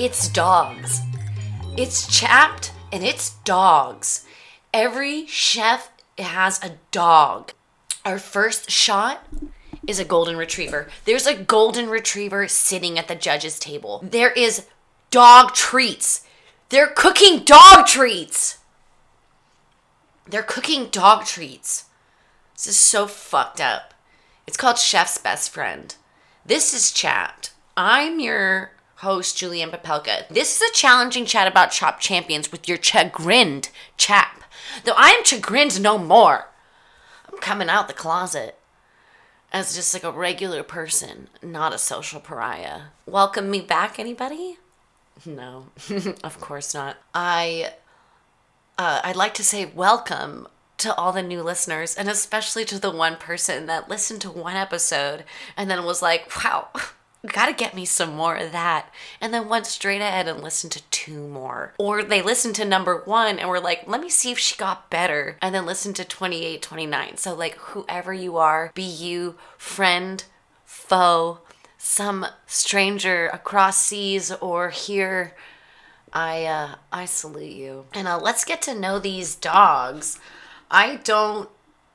[0.00, 1.02] It's dogs.
[1.76, 4.26] It's chapped and it's dogs.
[4.72, 7.52] Every chef has a dog.
[8.06, 9.26] Our first shot
[9.86, 10.88] is a golden retriever.
[11.04, 14.00] There's a golden retriever sitting at the judge's table.
[14.02, 14.68] There is
[15.10, 16.26] dog treats.
[16.70, 18.56] They're cooking dog treats.
[20.26, 21.84] They're cooking dog treats.
[22.54, 23.92] This is so fucked up.
[24.46, 25.94] It's called Chef's Best Friend.
[26.46, 27.52] This is Chapped.
[27.76, 30.28] I'm your host, Julianne Papelka.
[30.28, 34.44] This is a challenging chat about Chop Champions with your chagrined chap.
[34.84, 36.48] Though I am chagrined no more.
[37.30, 38.58] I'm coming out the closet
[39.52, 42.82] as just like a regular person, not a social pariah.
[43.06, 44.58] Welcome me back, anybody?
[45.24, 45.68] No,
[46.22, 46.98] of course not.
[47.14, 47.72] I
[48.76, 52.90] uh, I'd like to say welcome to all the new listeners, and especially to the
[52.90, 55.24] one person that listened to one episode
[55.56, 56.68] and then was like, wow,
[57.26, 58.90] gotta get me some more of that.
[59.20, 61.74] And then went straight ahead and listened to two more.
[61.78, 64.90] Or they listened to number one and were like, let me see if she got
[64.90, 65.36] better.
[65.42, 67.16] And then listened to 28, 29.
[67.16, 70.24] So, like, whoever you are, be you friend,
[70.64, 71.40] foe,
[71.76, 75.34] some stranger across seas or here.
[76.12, 77.86] I uh, I salute you.
[77.94, 80.18] And uh, let's get to know these dogs.
[80.70, 81.48] I don't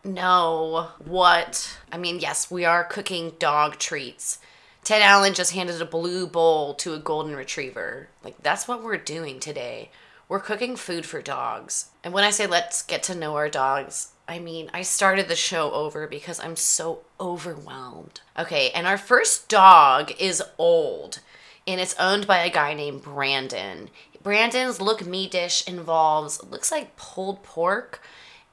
[0.03, 1.77] know what.
[1.91, 4.39] I mean, yes, we are cooking dog treats.
[4.85, 8.09] Ted Allen just handed a blue bowl to a golden retriever.
[8.23, 9.89] Like, that's what we're doing today.
[10.29, 11.89] We're cooking food for dogs.
[12.03, 15.35] And when I say let's get to know our dogs, I mean, I started the
[15.35, 18.21] show over because I'm so overwhelmed.
[18.37, 21.19] Okay, and our first dog is old
[21.67, 23.89] and it's owned by a guy named Brandon.
[24.21, 28.01] Brandon's look me dish involves looks like pulled pork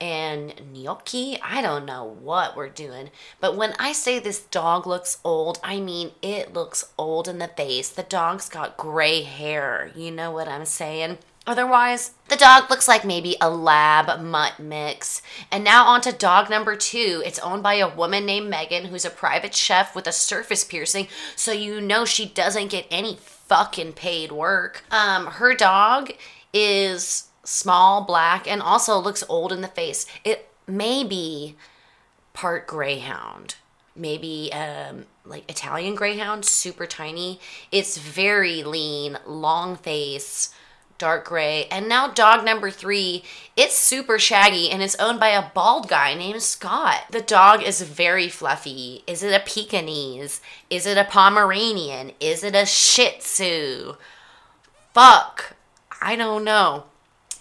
[0.03, 1.39] and gnocchi.
[1.41, 3.11] I don't know what we're doing.
[3.39, 7.47] But when I say this dog looks old, I mean it looks old in the
[7.47, 7.89] face.
[7.89, 9.93] The dog's got gray hair.
[9.95, 11.19] You know what I'm saying?
[11.47, 15.23] Otherwise, the dog looks like maybe a lab mutt mix.
[15.53, 17.23] And now on to dog number two.
[17.25, 21.07] It's owned by a woman named Megan, who's a private chef with a surface piercing,
[21.37, 24.85] so you know she doesn't get any fucking paid work.
[24.91, 26.13] Um, her dog
[26.53, 30.07] is small, black, and also looks old in the face.
[30.25, 31.57] It may be
[32.33, 33.57] part greyhound
[33.95, 37.41] maybe um, like Italian greyhound, super tiny.
[37.71, 40.55] It's very lean, long face,
[40.99, 41.67] dark gray.
[41.71, 43.25] And now dog number three,
[43.57, 47.05] it's super shaggy and it's owned by a bald guy named Scott.
[47.11, 49.03] The dog is very fluffy.
[49.07, 50.41] Is it a Pekingese?
[50.71, 52.13] Is it a Pomeranian?
[52.21, 53.97] Is it a Shih Tzu?
[54.95, 55.57] Fuck.
[56.01, 56.85] I don't know.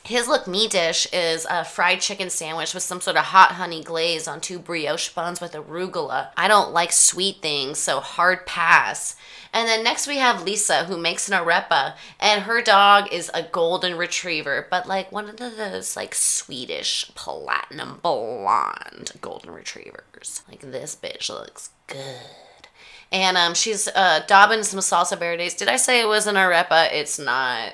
[0.03, 3.83] His look me dish is a fried chicken sandwich with some sort of hot honey
[3.83, 6.29] glaze on two brioche buns with arugula.
[6.35, 9.15] I don't like sweet things, so hard pass.
[9.53, 13.43] And then next we have Lisa, who makes an arepa, and her dog is a
[13.43, 20.41] golden retriever, but like one of those like Swedish platinum blonde golden retrievers.
[20.49, 22.67] Like this bitch looks good.
[23.11, 25.53] And um, she's uh, daubing some salsa verdes.
[25.53, 26.91] Did I say it was an arepa?
[26.91, 27.73] It's not.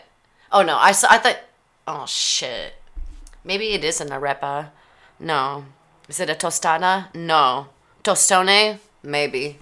[0.52, 1.08] Oh no, I, saw.
[1.12, 1.38] I thought
[1.88, 2.74] Oh shit.
[3.46, 4.72] Maybe it is an arepa.
[5.20, 5.66] No.
[6.10, 7.14] Is it a tostada?
[7.16, 7.68] No.
[8.04, 8.80] Tostone?
[9.02, 9.60] Maybe.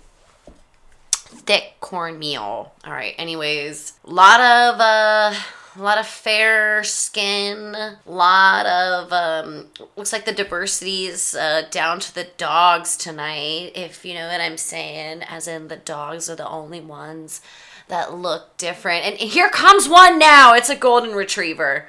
[1.13, 2.73] Thick cornmeal.
[2.83, 3.13] All right.
[3.19, 5.33] Anyways, lot of uh
[5.77, 7.75] a lot of fair skin,
[8.07, 14.05] lot of um looks like the diversity is uh, down to the dogs tonight, if
[14.05, 17.41] you know what I'm saying, as in the dogs are the only ones
[17.87, 19.05] that look different.
[19.05, 20.53] And here comes one now.
[20.53, 21.87] It's a golden retriever.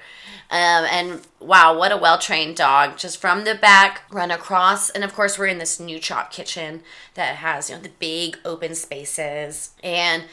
[0.48, 2.98] Um, and wow, what a well trained dog.
[2.98, 4.90] Just from the back, run across.
[4.90, 6.82] And of course, we're in this new chop kitchen
[7.14, 9.70] that has, you know, the big open spaces.
[9.82, 10.24] And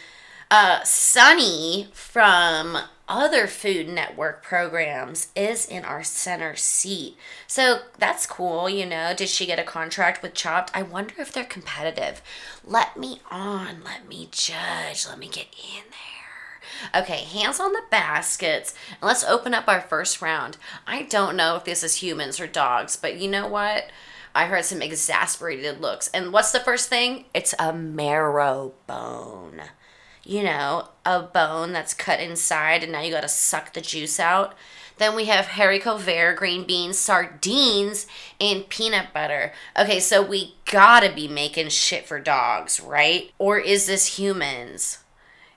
[0.51, 2.77] uh, Sunny from
[3.07, 7.17] other Food Network programs is in our center seat.
[7.47, 9.13] So that's cool, you know.
[9.13, 10.71] Did she get a contract with Chopped?
[10.73, 12.21] I wonder if they're competitive.
[12.63, 17.01] Let me on, let me judge, let me get in there.
[17.01, 18.73] Okay, hands on the baskets.
[19.01, 20.57] Let's open up our first round.
[20.87, 23.85] I don't know if this is humans or dogs, but you know what?
[24.35, 26.09] I heard some exasperated looks.
[26.09, 27.25] And what's the first thing?
[27.33, 29.61] It's a marrow bone.
[30.25, 34.55] You know, a bone that's cut inside and now you gotta suck the juice out.
[34.97, 38.07] Then we have haricot vert, green beans, sardines,
[38.39, 39.51] and peanut butter.
[39.77, 43.31] Okay, so we gotta be making shit for dogs, right?
[43.37, 44.99] Or is this humans?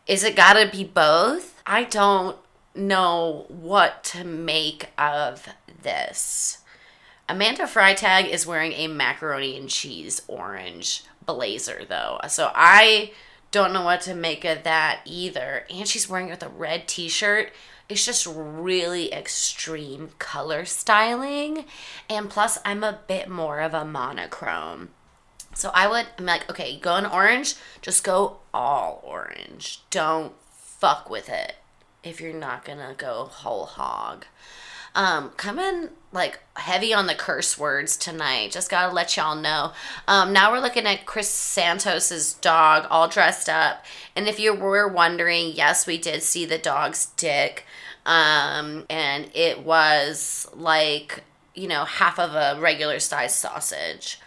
[0.06, 1.62] Is it gotta be both?
[1.66, 2.36] I don't
[2.74, 5.48] know what to make of
[5.82, 6.58] this.
[7.28, 12.20] Amanda Freitag is wearing a macaroni and cheese orange blazer though.
[12.28, 13.10] So I
[13.50, 15.64] don't know what to make of that either.
[15.70, 17.52] And she's wearing it with a red t-shirt.
[17.88, 21.64] It's just really extreme color styling.
[22.10, 24.90] And plus I'm a bit more of a monochrome.
[25.54, 29.81] So I would I'm like, okay, go in orange, just go all orange.
[29.90, 31.54] Don't fuck with it
[32.04, 34.26] if you're not gonna go whole hog.
[34.96, 38.50] Um, coming like heavy on the curse words tonight.
[38.50, 39.72] Just gotta let y'all know.
[40.08, 43.84] Um, now we're looking at Chris Santos's dog all dressed up.
[44.16, 47.64] And if you were wondering, yes, we did see the dog's dick.
[48.06, 54.19] Um, and it was like, you know, half of a regular sized sausage.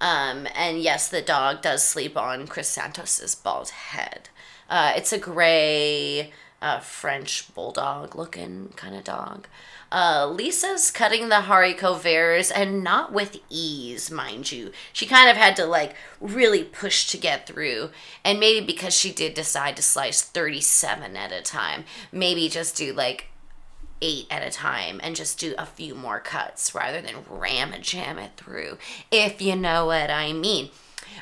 [0.00, 4.28] Um, and yes, the dog does sleep on Chris Santos's bald head.
[4.70, 9.48] Uh, it's a gray uh, French bulldog looking kind of dog.
[9.92, 14.72] Uh, Lisa's cutting the haricot verts and not with ease, mind you.
[14.90, 17.90] She kind of had to like really push to get through.
[18.24, 22.94] And maybe because she did decide to slice 37 at a time, maybe just do
[22.94, 23.26] like
[24.00, 27.84] eight at a time and just do a few more cuts rather than ram and
[27.84, 28.78] jam it through,
[29.10, 30.70] if you know what I mean.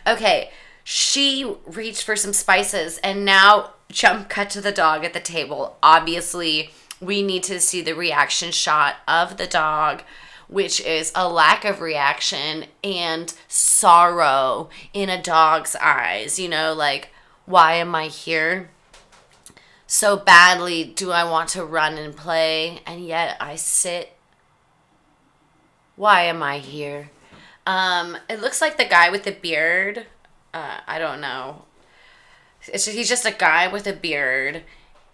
[0.07, 0.51] Okay,
[0.85, 5.77] she reached for some spices and now jump cut to the dog at the table.
[5.83, 6.71] Obviously,
[7.01, 10.03] we need to see the reaction shot of the dog,
[10.49, 16.39] which is a lack of reaction and sorrow in a dog's eyes.
[16.39, 17.11] You know, like,
[17.47, 18.71] why am I here?
[19.87, 24.13] So badly do I want to run and play, and yet I sit.
[25.97, 27.11] Why am I here?
[27.67, 30.07] Um, it looks like the guy with the beard.
[30.55, 31.65] Uh, I don't know.
[32.69, 34.63] It's he's just a guy with a beard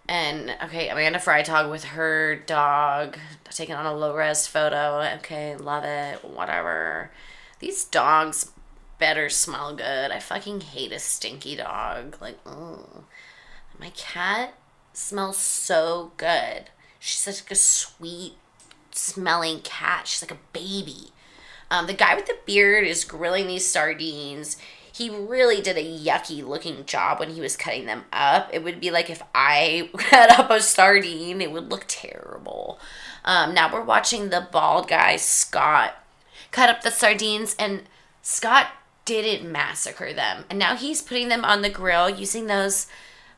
[0.07, 3.17] and okay, Amanda Freitag with her dog
[3.49, 5.01] taking on a low res photo.
[5.17, 6.23] Okay, love it.
[6.23, 7.11] Whatever.
[7.59, 8.51] These dogs
[8.99, 10.11] better smell good.
[10.11, 12.17] I fucking hate a stinky dog.
[12.21, 13.03] Like, oh,
[13.79, 14.53] my cat
[14.93, 16.69] smells so good.
[16.99, 18.33] She's such a sweet
[18.91, 20.07] smelling cat.
[20.07, 21.11] She's like a baby.
[21.69, 24.57] Um, the guy with the beard is grilling these sardines
[24.97, 28.49] he really did a yucky looking job when he was cutting them up.
[28.51, 32.79] It would be like if I cut up a sardine, it would look terrible.
[33.23, 35.95] Um, now we're watching the bald guy, Scott,
[36.51, 37.83] cut up the sardines, and
[38.23, 38.69] Scott
[39.05, 40.45] didn't massacre them.
[40.49, 42.87] And now he's putting them on the grill using those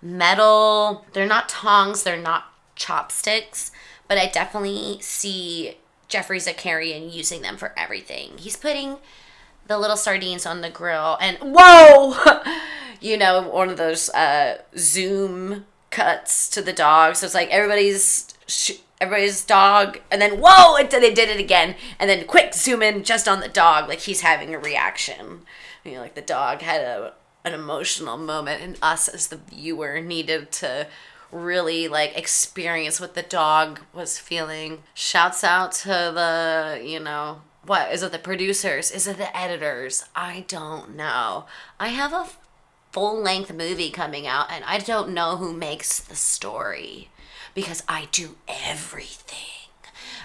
[0.02, 3.72] metal, they're not tongs, they're not chopsticks,
[4.08, 5.76] but I definitely see
[6.08, 8.38] Geoffrey Zakarian using them for everything.
[8.38, 8.98] He's putting
[9.69, 12.16] the little sardines on the grill and whoa!
[13.01, 17.16] You know one of those uh, zoom cuts to the dog.
[17.16, 18.27] So it's like everybody's
[19.00, 20.75] everybody's dog and then whoa!
[20.75, 21.75] And they did it again.
[21.98, 23.88] And then quick zoom in just on the dog.
[23.88, 25.44] Like he's having a reaction.
[25.86, 27.13] You know like the dog had a
[27.45, 30.88] an emotional moment and us as the viewer needed to
[31.31, 34.83] really like experience what the dog was feeling.
[34.94, 38.89] Shouts out to the you know what is it the producers?
[38.89, 40.04] Is it the editors?
[40.16, 41.45] I don't know.
[41.80, 42.25] I have a
[42.92, 47.08] full length movie coming out and i don't know who makes the story
[47.53, 49.38] because i do everything.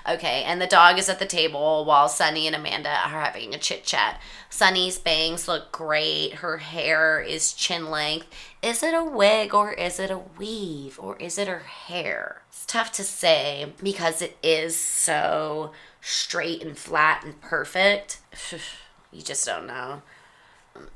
[0.08, 3.58] Okay and the dog is at the table while sunny and amanda are having a
[3.58, 6.36] chit chat sunny's bangs look great.
[6.36, 8.28] Her hair is chin length.
[8.62, 12.40] Is it a wig or is it a weave or is it her hair?
[12.48, 15.72] It's tough to say because it is so
[16.04, 18.18] straight and flat and perfect,
[19.12, 20.02] you just don't know.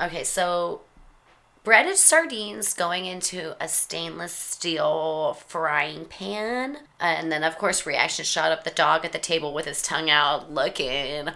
[0.00, 0.82] Okay, so
[1.64, 6.78] breaded sardines going into a stainless steel frying pan.
[7.00, 10.10] And then, of course, reaction shot up the dog at the table with his tongue
[10.10, 11.30] out, looking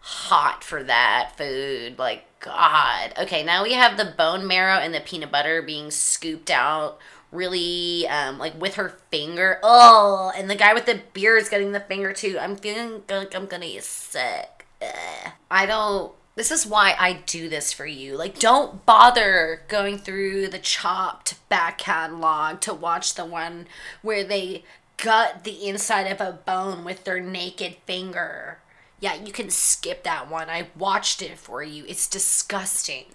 [0.00, 1.98] hot for that food.
[1.98, 3.14] Like, God.
[3.18, 6.98] Okay, now we have the bone marrow and the peanut butter being scooped out
[7.34, 9.58] really um, like with her finger.
[9.62, 12.38] Oh, and the guy with the beard is getting the finger too.
[12.40, 14.66] I'm feeling like I'm gonna get sick.
[14.80, 15.32] Ugh.
[15.50, 16.12] I don't.
[16.36, 18.16] This is why I do this for you.
[18.16, 23.68] Like, don't bother going through the chopped back catalog to watch the one
[24.02, 24.64] where they
[24.96, 28.58] gut the inside of a bone with their naked finger.
[28.98, 30.48] Yeah, you can skip that one.
[30.50, 31.84] I watched it for you.
[31.86, 33.06] It's disgusting.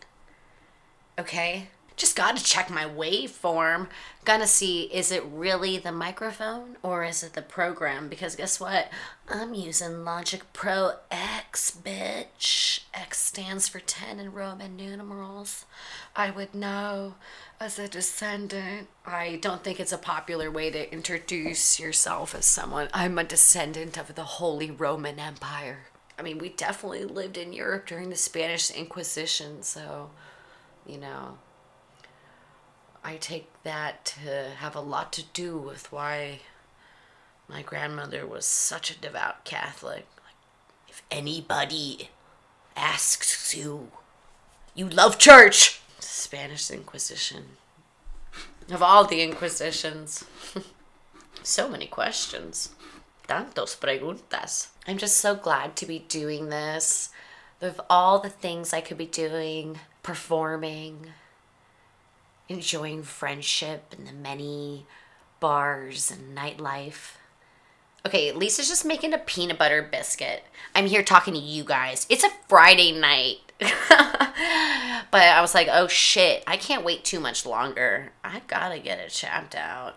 [1.17, 1.69] Okay?
[1.99, 3.89] Just got to check my waveform.
[4.23, 8.07] Gonna see is it really the microphone or is it the program?
[8.07, 8.89] Because guess what?
[9.27, 12.81] I'm using Logic Pro X, bitch.
[12.93, 15.65] X stands for 10 in Roman numerals.
[16.15, 17.15] I would know
[17.59, 18.87] as a descendant.
[19.05, 22.87] I don't think it's a popular way to introduce yourself as someone.
[22.93, 25.87] I'm a descendant of the Holy Roman Empire.
[26.17, 30.11] I mean, we definitely lived in Europe during the Spanish Inquisition, so
[30.85, 31.37] you know,
[33.03, 36.41] I take that to have a lot to do with why
[37.47, 40.05] my grandmother was such a devout Catholic.
[40.87, 42.09] If anybody
[42.75, 43.91] asks you,
[44.75, 45.81] you love church.
[45.99, 47.57] Spanish Inquisition.
[48.69, 50.25] Of all the Inquisitions.
[51.43, 52.69] so many questions.
[53.27, 54.67] Tantos preguntas.
[54.87, 57.09] I'm just so glad to be doing this.
[57.61, 61.11] Of all the things I could be doing, performing,
[62.49, 64.85] enjoying friendship and the many
[65.39, 67.13] bars and nightlife.
[68.05, 70.43] Okay, Lisa's just making a peanut butter biscuit.
[70.73, 72.05] I'm here talking to you guys.
[72.09, 73.37] It's a Friday night.
[73.59, 78.11] but I was like, oh shit, I can't wait too much longer.
[78.23, 79.95] I gotta get it chapped out.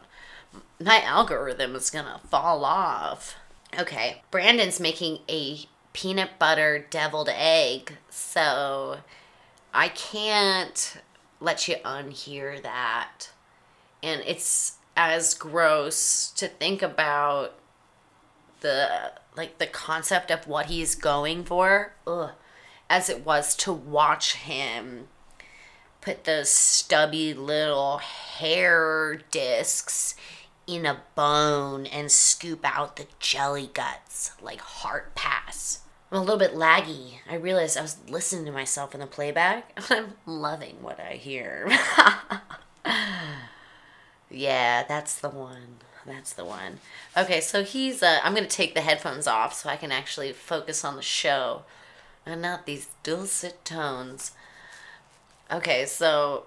[0.80, 3.36] My algorithm is gonna fall off.
[3.78, 5.60] Okay, Brandon's making a
[5.92, 8.98] peanut butter deviled egg, so
[9.72, 10.98] I can't
[11.42, 13.30] let you unhear that.
[14.02, 17.54] And it's as gross to think about
[18.60, 22.30] the like the concept of what he's going for ugh,
[22.88, 25.08] as it was to watch him
[26.00, 30.14] put those stubby little hair discs
[30.66, 35.81] in a bone and scoop out the jelly guts like heart pass.
[36.12, 37.20] I'm a little bit laggy.
[37.28, 39.72] I realized I was listening to myself in the playback.
[39.90, 41.70] I'm loving what I hear.
[44.30, 45.78] yeah, that's the one.
[46.04, 46.80] That's the one.
[47.16, 48.02] Okay, so he's.
[48.02, 51.62] Uh, I'm gonna take the headphones off so I can actually focus on the show,
[52.26, 54.32] and not these dulcet tones.
[55.50, 56.44] Okay, so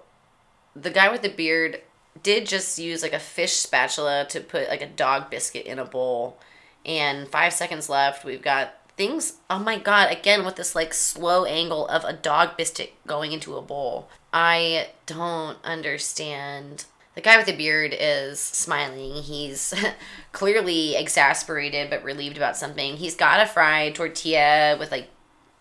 [0.76, 1.80] the guy with the beard
[2.22, 5.84] did just use like a fish spatula to put like a dog biscuit in a
[5.84, 6.38] bowl,
[6.84, 8.24] and five seconds left.
[8.24, 9.34] We've got things.
[9.48, 10.10] Oh my god!
[10.10, 14.08] Again with this like slow angle of a dog biscuit going into a bowl.
[14.32, 16.84] I don't understand
[17.14, 19.22] the guy with the beard is smiling.
[19.22, 19.72] He's
[20.32, 22.96] clearly exasperated but relieved about something.
[22.96, 25.08] He's got a fried tortilla with like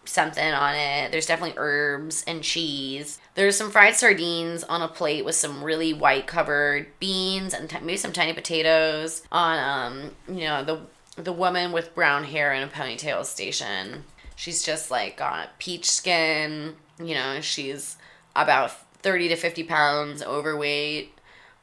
[0.04, 1.12] something on it.
[1.12, 3.20] There's definitely herbs and cheese.
[3.36, 7.80] There's some fried sardines on a plate with some really white covered beans and t-
[7.80, 10.82] maybe some tiny potatoes on um you know the
[11.16, 14.04] the woman with brown hair and a ponytail station.
[14.36, 16.76] She's just like got peach skin.
[17.00, 17.98] You know, she's
[18.36, 21.18] about 30 to 50 pounds overweight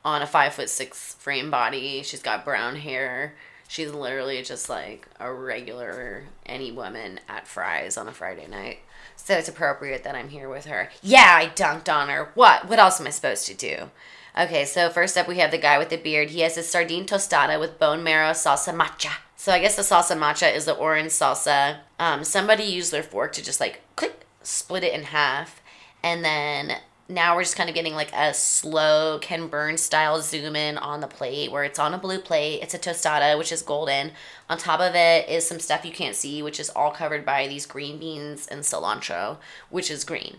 [0.04, 2.02] on a five foot six frame body.
[2.02, 3.34] She's got brown hair.
[3.68, 8.80] She's literally just like a regular any woman at Fry's on a Friday night.
[9.24, 10.90] So it's appropriate that I'm here with her.
[11.00, 12.30] Yeah, I dunked on her.
[12.34, 12.68] What?
[12.68, 13.90] What else am I supposed to do?
[14.36, 16.30] Okay, so first up we have the guy with the beard.
[16.30, 19.10] He has a sardine tostada with bone marrow salsa macha.
[19.36, 21.80] So I guess the salsa macha is the orange salsa.
[22.00, 25.62] Um, somebody used their fork to just like click, split it in half,
[26.02, 30.56] and then now we're just kind of getting like a slow Ken Burns style zoom
[30.56, 32.60] in on the plate where it's on a blue plate.
[32.62, 34.12] It's a tostada, which is golden.
[34.48, 37.46] On top of it is some stuff you can't see, which is all covered by
[37.46, 39.38] these green beans and cilantro,
[39.70, 40.38] which is green.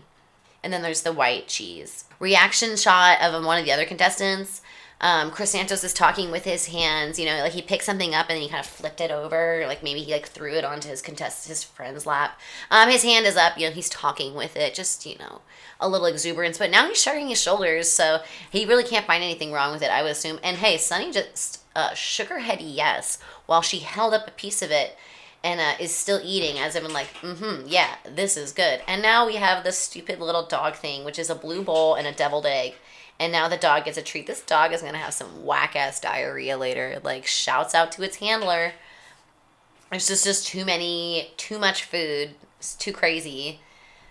[0.62, 2.04] And then there's the white cheese.
[2.18, 4.62] Reaction shot of one of the other contestants
[5.00, 7.18] um, Chris Santos is talking with his hands.
[7.18, 9.64] You know, like he picked something up and then he kind of flipped it over.
[9.66, 12.38] Like maybe he like threw it onto his contest his friend's lap.
[12.70, 13.58] Um, his hand is up.
[13.58, 14.74] You know, he's talking with it.
[14.74, 15.42] Just you know,
[15.80, 16.58] a little exuberance.
[16.58, 18.20] But now he's shrugging his shoulders, so
[18.50, 19.90] he really can't find anything wrong with it.
[19.90, 20.38] I would assume.
[20.42, 24.62] And hey, Sunny just uh, shook her head yes while she held up a piece
[24.62, 24.96] of it
[25.42, 28.80] and uh, is still eating as if I'm like, mm-hmm, yeah, this is good.
[28.88, 32.06] And now we have this stupid little dog thing, which is a blue bowl and
[32.06, 32.76] a deviled egg
[33.18, 34.26] and now the dog gets a treat.
[34.26, 37.00] This dog is gonna have some whack ass diarrhea later.
[37.02, 38.72] Like shouts out to its handler.
[39.92, 42.34] It's just just too many, too much food.
[42.58, 43.60] It's too crazy.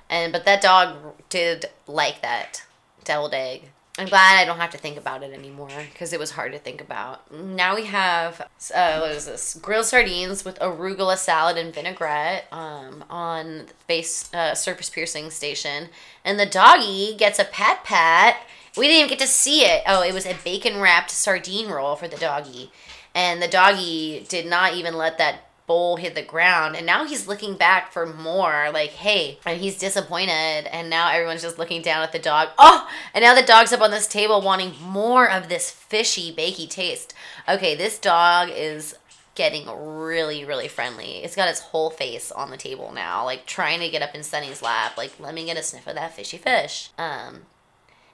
[0.09, 2.63] And but that dog did like that
[3.03, 3.63] deviled egg.
[3.99, 6.57] I'm glad I don't have to think about it anymore because it was hard to
[6.57, 7.31] think about.
[7.31, 8.41] Now we have
[8.73, 9.53] uh, what is this?
[9.61, 15.89] Grilled sardines with arugula salad and vinaigrette um, on base uh, surface piercing station,
[16.25, 18.37] and the doggy gets a pat pat
[18.77, 19.83] we didn't even get to see it.
[19.87, 22.71] Oh, it was a bacon wrapped sardine roll for the doggy.
[23.15, 26.75] And the doggy did not even let that bowl hit the ground.
[26.75, 28.69] And now he's looking back for more.
[28.73, 30.67] Like hey and he's disappointed.
[30.71, 32.49] And now everyone's just looking down at the dog.
[32.57, 36.69] Oh and now the dog's up on this table wanting more of this fishy bakey
[36.69, 37.13] taste.
[37.47, 38.95] Okay this dog is
[39.35, 41.23] getting really really friendly.
[41.23, 44.23] It's got its whole face on the table now like trying to get up in
[44.23, 44.97] sunny's lap.
[44.97, 46.89] Like let me get a sniff of that fishy fish.
[46.97, 47.43] Um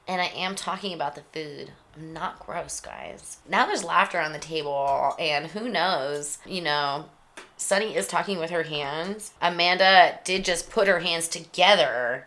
[0.09, 1.71] and I am talking about the food.
[1.95, 3.37] I'm not gross, guys.
[3.47, 7.05] Now there's laughter on the table, and who knows, you know,
[7.57, 9.33] Sunny is talking with her hands.
[9.39, 12.25] Amanda did just put her hands together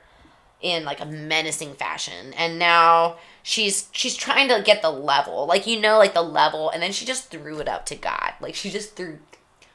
[0.61, 2.33] in like a menacing fashion.
[2.35, 5.47] And now she's she's trying to get the level.
[5.47, 8.35] Like you know like the level and then she just threw it up to God.
[8.41, 9.19] Like she just threw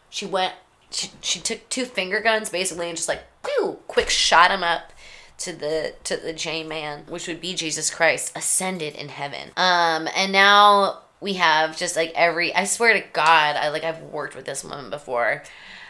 [0.09, 0.53] she went
[0.89, 4.93] she, she took two finger guns basically and just like whew, quick shot him up
[5.39, 9.51] to the to the J man, which would be Jesus Christ ascended in heaven.
[9.57, 14.01] Um and now we have just like every I swear to God, I like I've
[14.01, 15.43] worked with this woman before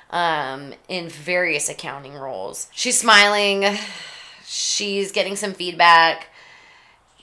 [0.10, 2.70] um in various accounting roles.
[2.74, 3.77] She's smiling
[4.48, 6.27] she's getting some feedback.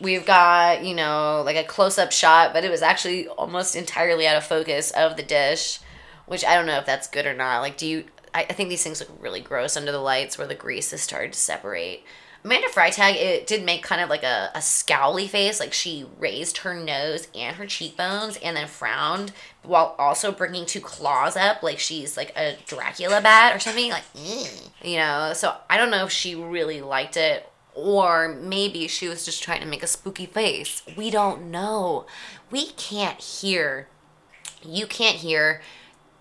[0.01, 4.27] We've got, you know, like a close up shot, but it was actually almost entirely
[4.27, 5.81] out of focus of the dish,
[6.27, 7.61] which I don't know if that's good or not.
[7.61, 8.05] Like, do you,
[8.35, 11.01] I, I think these things look really gross under the lights where the grease has
[11.01, 12.05] started to separate.
[12.45, 15.61] Amanda Freitag, it did make kind of like a, a scowly face.
[15.61, 20.83] Like she raised her nose and her cheekbones and then frowned while also bringing two
[20.83, 23.91] claws up like she's like a Dracula bat or something.
[23.91, 28.87] Like, mm, you know, so I don't know if she really liked it or maybe
[28.89, 30.83] she was just trying to make a spooky face.
[30.97, 32.07] We don't know.
[32.51, 33.89] We can't hear.
[34.63, 35.63] You can't hear.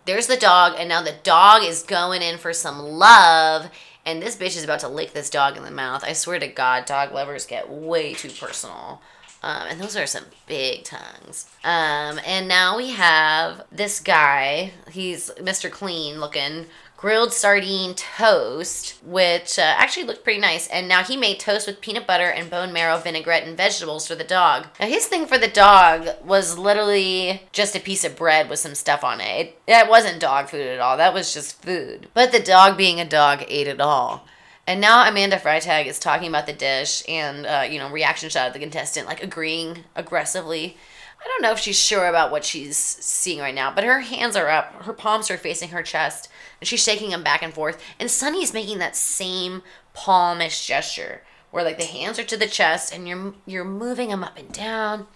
[0.05, 3.69] There's the dog, and now the dog is going in for some love
[4.05, 6.03] and this bitch is about to lick this dog in the mouth.
[6.03, 9.01] I swear to God, dog lovers get way too personal.
[9.41, 11.49] Um, and those are some big tongues.
[11.63, 14.71] Um, and now we have this guy.
[14.91, 15.69] He's Mr.
[15.69, 16.65] Clean looking,
[17.03, 20.69] grilled sardine toast, which uh, actually looked pretty nice.
[20.69, 24.15] And now he made toast with peanut butter and bone marrow vinaigrette and vegetables for
[24.15, 24.67] the dog.
[24.79, 28.73] Now his thing for the dog was literally just a piece of bread with some
[28.73, 29.59] stuff on it.
[29.67, 30.95] It, it wasn't dog food at all.
[30.95, 32.07] That was just food.
[32.13, 34.25] But the dog, being a dog, ate it all.
[34.65, 38.47] And now Amanda Freitag is talking about the dish and, uh, you know, reaction shot
[38.47, 40.77] of the contestant, like agreeing aggressively.
[41.19, 44.37] I don't know if she's sure about what she's seeing right now, but her hands
[44.37, 46.29] are up, her palms are facing her chest,
[46.63, 47.77] and she's shaking them back and forth.
[47.99, 51.21] And Sunny's making that same palmish gesture
[51.51, 54.49] where like the hands are to the chest and you're you're moving them up and
[54.53, 55.07] down.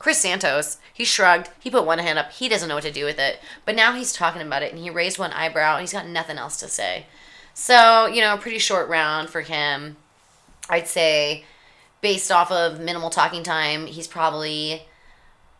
[0.00, 1.48] Chris Santos, he shrugged.
[1.60, 2.32] He put one hand up.
[2.32, 3.38] He doesn't know what to do with it.
[3.64, 6.38] But now he's talking about it and he raised one eyebrow and he's got nothing
[6.38, 7.06] else to say.
[7.54, 9.96] So, you know, a pretty short round for him.
[10.68, 11.44] I'd say
[12.00, 14.88] based off of minimal talking time, he's probably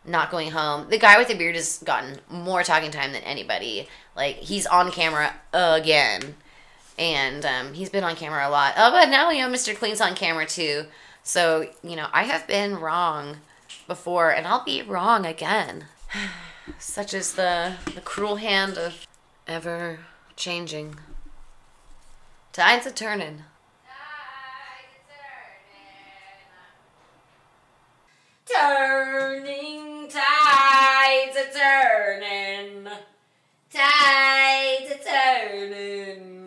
[0.05, 0.89] not going home.
[0.89, 3.87] The guy with the beard has gotten more talking time than anybody.
[4.15, 6.35] Like he's on camera again,
[6.97, 8.73] and um, he's been on camera a lot.
[8.77, 9.75] Oh, but now you know Mr.
[9.75, 10.85] Clean's on camera too.
[11.23, 13.37] So you know I have been wrong
[13.87, 15.85] before, and I'll be wrong again.
[16.79, 19.07] Such is the the cruel hand of
[19.47, 19.99] ever
[20.35, 20.95] changing.
[22.53, 23.43] Tides a turning.
[28.53, 32.87] Turning tides a turning.
[33.71, 36.40] Tides a turning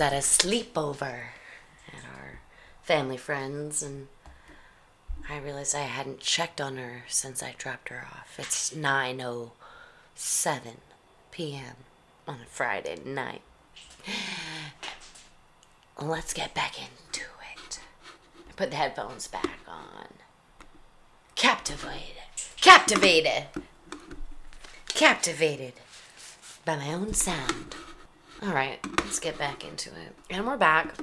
[0.00, 1.20] My daughter's at a sleepover
[1.88, 2.40] at our
[2.82, 4.08] family friends, and
[5.28, 8.36] I realized I hadn't checked on her since I dropped her off.
[8.38, 9.50] It's 9.07
[11.30, 11.76] p.m.
[12.26, 13.42] on a Friday night.
[16.00, 17.24] Let's get back into
[17.56, 17.80] it.
[18.56, 20.08] Put the headphones back on.
[21.36, 22.22] Captivated.
[22.60, 23.44] Captivated.
[24.88, 25.74] Captivated
[26.64, 27.76] by my own sound.
[28.46, 30.14] All right, let's get back into it.
[30.28, 30.94] And we're back.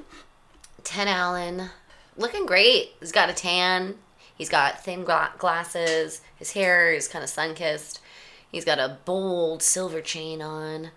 [0.83, 1.71] Ted Allen,
[2.15, 2.91] looking great.
[2.99, 3.95] He's got a tan.
[4.37, 6.21] He's got thin gla- glasses.
[6.35, 7.99] His hair is kind of sun kissed.
[8.51, 10.91] He's got a bold silver chain on.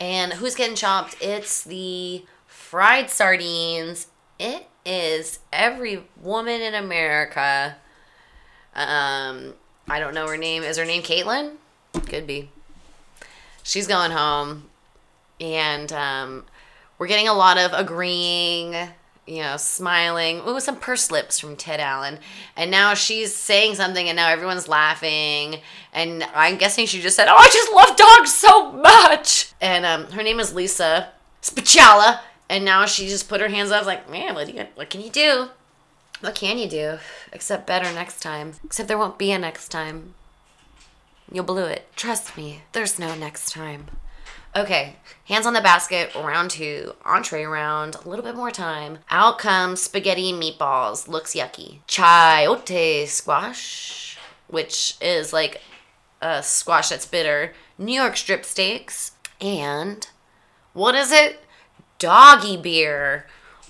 [0.00, 1.16] And who's getting chopped?
[1.20, 4.06] It's the fried sardines.
[4.38, 7.76] It is every woman in America.
[8.74, 9.52] Um,
[9.86, 10.62] I don't know her name.
[10.62, 11.56] Is her name Caitlin?
[12.06, 12.48] Could be.
[13.62, 14.70] She's going home,
[15.44, 16.44] and um,
[16.98, 18.74] we're getting a lot of agreeing,
[19.26, 20.40] you know, smiling.
[20.46, 22.18] Ooh, some purse lips from Ted Allen,
[22.56, 25.60] and now she's saying something, and now everyone's laughing.
[25.92, 30.10] And I'm guessing she just said, "Oh, I just love dogs so much." And um,
[30.12, 31.10] her name is Lisa
[31.42, 35.00] Spicciala, and now she just put her hands up, like, "Man, what you, what can
[35.00, 35.48] you do?"
[36.20, 36.98] What can you do?
[37.32, 38.54] Except better next time.
[38.64, 40.14] Except there won't be a next time.
[41.30, 41.86] You'll blew it.
[41.96, 43.88] Trust me, there's no next time.
[44.56, 48.98] Okay, hands on the basket, round two, entree round, a little bit more time.
[49.10, 51.08] Out comes spaghetti meatballs.
[51.08, 51.80] Looks yucky.
[51.88, 55.60] Chayote squash, which is like
[56.22, 57.52] a squash that's bitter.
[57.78, 59.12] New York strip steaks.
[59.40, 60.06] And
[60.72, 61.40] what is it?
[61.98, 63.26] Doggy beer.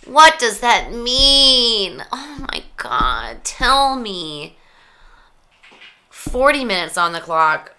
[0.06, 2.04] What does that mean?
[2.12, 4.58] Oh my god, tell me.
[6.10, 7.73] 40 minutes on the clock.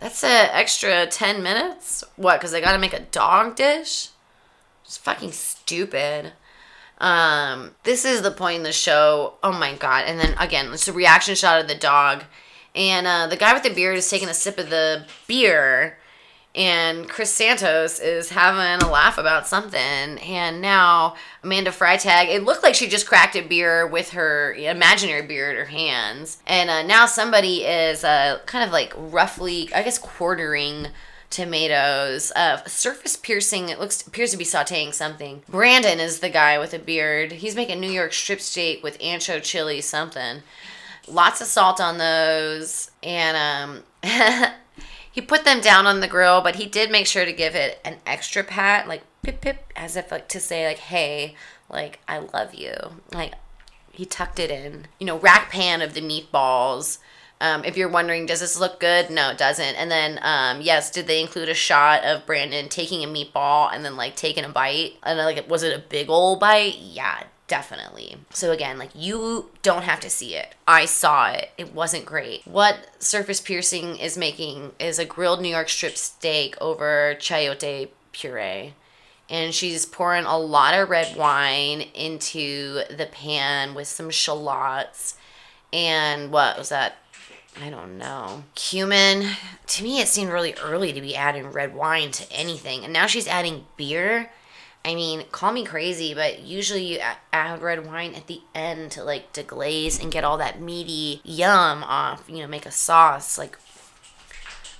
[0.00, 2.02] That's an extra 10 minutes?
[2.16, 4.08] What, because they got to make a dog dish?
[4.84, 6.32] It's fucking stupid.
[6.98, 9.34] Um, this is the point in the show.
[9.42, 10.04] Oh my god.
[10.06, 12.24] And then again, it's a reaction shot of the dog.
[12.74, 15.98] And uh, the guy with the beard is taking a sip of the beer
[16.54, 19.80] and Chris Santos is having a laugh about something.
[19.80, 25.22] And now Amanda Freitag, it looked like she just cracked a beer with her imaginary
[25.22, 26.42] beer in her hands.
[26.46, 30.88] And uh, now somebody is uh, kind of like roughly, I guess, quartering
[31.30, 32.32] tomatoes.
[32.34, 33.68] Uh, surface piercing.
[33.68, 35.42] It looks appears to be sautéing something.
[35.48, 37.32] Brandon is the guy with a beard.
[37.32, 40.42] He's making New York strip steak with ancho chili something.
[41.06, 44.52] Lots of salt on those, and um,
[45.10, 47.80] he put them down on the grill, but he did make sure to give it
[47.84, 51.34] an extra pat, like pip pip, as if like to say like, hey,
[51.68, 52.74] like I love you.
[53.12, 53.34] Like
[53.92, 54.86] he tucked it in.
[54.98, 56.98] You know, rack pan of the meatballs.
[57.42, 59.08] Um, if you're wondering, does this look good?
[59.08, 59.74] No, it doesn't.
[59.76, 63.82] And then, um, yes, did they include a shot of Brandon taking a meatball and
[63.82, 64.94] then like taking a bite?
[65.02, 66.76] And like, was it a big old bite?
[66.76, 68.16] Yeah, definitely.
[68.30, 70.54] So again, like you don't have to see it.
[70.68, 71.50] I saw it.
[71.58, 72.46] It wasn't great.
[72.46, 78.74] What Surface Piercing is making is a grilled New York strip steak over chayote puree.
[79.28, 85.16] And she's pouring a lot of red wine into the pan with some shallots
[85.72, 86.98] and what was that?
[87.60, 88.44] I don't know.
[88.54, 89.28] Cumin.
[89.66, 92.84] To me, it seemed really early to be adding red wine to anything.
[92.84, 94.30] And now she's adding beer
[94.84, 97.00] I mean, call me crazy, but usually you
[97.32, 101.84] add red wine at the end to like deglaze and get all that meaty yum
[101.84, 103.36] off, you know, make a sauce.
[103.36, 103.58] Like,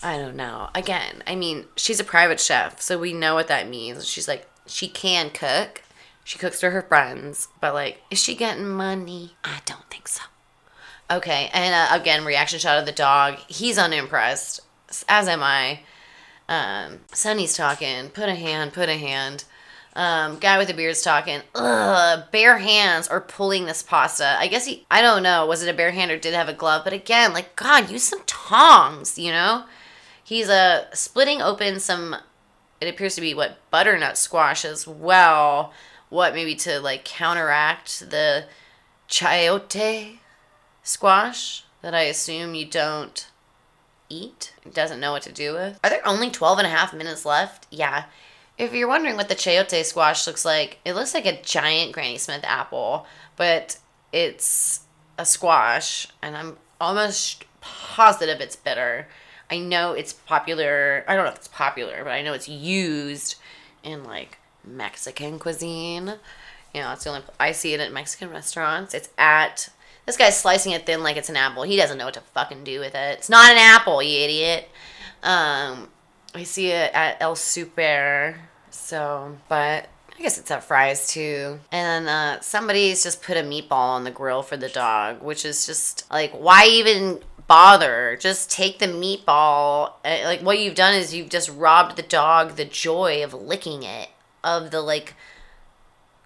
[0.03, 0.71] I don't know.
[0.75, 4.07] Again, I mean, she's a private chef, so we know what that means.
[4.07, 5.83] She's like, she can cook.
[6.25, 9.35] She cooks for her friends, but like, is she getting money?
[9.45, 10.23] I don't think so.
[11.11, 13.37] Okay, and uh, again, reaction shot of the dog.
[13.49, 14.61] He's unimpressed,
[15.09, 15.81] as am I.
[16.49, 18.11] Um, Sunny's talking.
[18.11, 19.45] Put a hand, put a hand.
[19.96, 21.40] Um, guy with the beard's talking.
[21.55, 24.37] Ugh, bare hands are pulling this pasta.
[24.38, 26.53] I guess he, I don't know, was it a bare hand or did have a
[26.53, 26.83] glove?
[26.85, 29.64] But again, like, God, use some tongs, you know?
[30.22, 32.16] He's uh, splitting open some,
[32.81, 35.72] it appears to be what, butternut squash as well.
[36.09, 38.44] What, maybe to like counteract the
[39.09, 40.18] chayote
[40.85, 43.29] squash that I assume you don't
[44.09, 44.55] eat?
[44.72, 45.81] Doesn't know what to do with.
[45.83, 47.66] Are there only 12 and a half minutes left?
[47.70, 48.05] Yeah.
[48.61, 52.18] If you're wondering what the chayote squash looks like, it looks like a giant Granny
[52.18, 53.79] Smith apple, but
[54.12, 54.81] it's
[55.16, 59.09] a squash, and I'm almost positive it's bitter.
[59.51, 61.07] I know it's popular.
[61.09, 63.37] I don't know if it's popular, but I know it's used
[63.83, 66.16] in like Mexican cuisine.
[66.75, 68.92] You know, it's the only I see it at Mexican restaurants.
[68.92, 69.70] It's at
[70.05, 71.62] this guy's slicing it thin like it's an apple.
[71.62, 73.18] He doesn't know what to fucking do with it.
[73.20, 74.68] It's not an apple, you idiot.
[75.23, 75.88] Um,
[76.35, 79.88] I see it at El Super so, but
[80.20, 81.61] I guess it's at Fry's too.
[81.72, 85.66] And uh, somebody's just put a meatball on the grill for the dog, which is
[85.66, 88.18] just like, why even bother?
[88.20, 89.94] Just take the meatball.
[90.04, 93.83] Uh, like, what you've done is you've just robbed the dog the joy of licking
[93.83, 94.11] it,
[94.44, 95.14] of the like,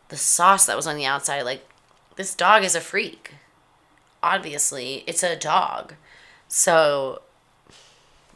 [0.08, 1.42] the sauce that was on the outside.
[1.42, 1.68] Like,
[2.16, 3.34] this dog is a freak.
[4.22, 5.94] Obviously, it's a dog.
[6.48, 7.22] So,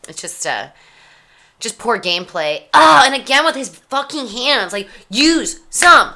[0.08, 0.50] it's just a.
[0.50, 0.68] Uh,
[1.60, 2.64] just poor gameplay.
[2.72, 4.72] Ah, and again with his fucking hands.
[4.72, 6.14] Like, use some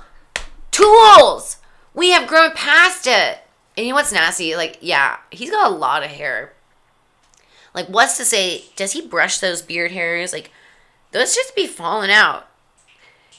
[0.71, 1.59] tools.
[1.95, 3.39] We have grown past it.
[3.77, 4.55] And you know what's nasty?
[4.55, 6.53] Like, yeah, he's got a lot of hair.
[7.75, 8.65] Like, what's to say?
[8.77, 10.33] Does he brush those beard hairs?
[10.33, 10.51] Like,
[11.11, 12.49] those just be falling out.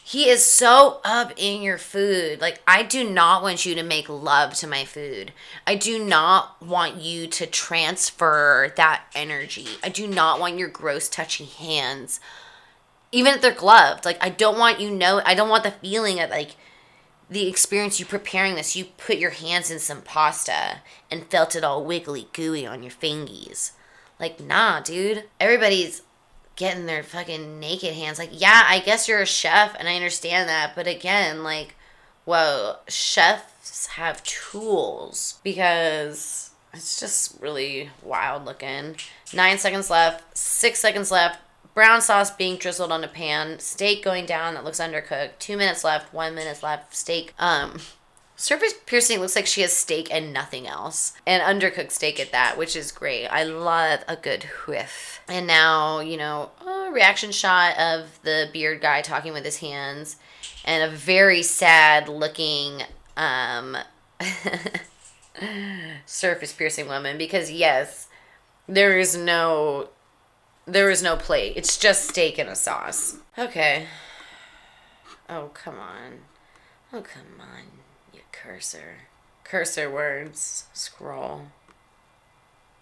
[0.05, 2.41] He is so up in your food.
[2.41, 5.31] Like, I do not want you to make love to my food.
[5.65, 9.65] I do not want you to transfer that energy.
[9.81, 12.19] I do not want your gross, touchy hands,
[13.13, 14.03] even if they're gloved.
[14.03, 16.57] Like, I don't want you know, I don't want the feeling of like
[17.29, 18.75] the experience you preparing this.
[18.75, 22.91] You put your hands in some pasta and felt it all wiggly, gooey on your
[22.91, 23.71] fingies.
[24.19, 25.23] Like, nah, dude.
[25.39, 26.01] Everybody's
[26.55, 28.19] getting their fucking naked hands.
[28.19, 31.75] Like, yeah, I guess you're a chef and I understand that, but again, like,
[32.25, 38.95] whoa, chefs have tools because it's just really wild looking.
[39.33, 41.39] Nine seconds left, six seconds left.
[41.73, 45.39] brown sauce being drizzled on a pan, steak going down that looks undercooked.
[45.39, 46.95] Two minutes left, one minute left.
[46.95, 47.33] Steak.
[47.39, 47.79] Um,
[48.43, 52.57] surface piercing looks like she has steak and nothing else, and undercooked steak at that,
[52.57, 53.27] which is great.
[53.27, 55.21] I love a good whiff.
[55.27, 60.17] And now you know a reaction shot of the beard guy talking with his hands,
[60.65, 62.81] and a very sad looking
[63.17, 63.77] um.
[66.05, 68.07] surface piercing woman because yes
[68.67, 69.89] there is no
[70.65, 71.53] there is no plate.
[71.55, 73.17] It's just steak and a sauce.
[73.37, 73.87] Okay.
[75.29, 76.19] Oh, come on.
[76.93, 77.72] Oh, come on,
[78.43, 78.95] cursor.
[79.43, 80.65] Cursor words.
[80.73, 81.47] Scroll.